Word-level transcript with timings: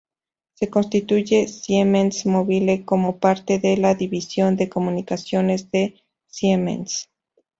Se 0.55 0.67
constituye 0.67 1.47
Siemens 1.47 2.25
Mobile 2.25 2.83
como 2.85 3.19
parte 3.19 3.59
de 3.59 3.77
la 3.77 3.93
división 3.93 4.55
de 4.57 4.67
Comunicaciones 4.67 5.69
de 5.69 6.01
Siemens. 6.25 7.07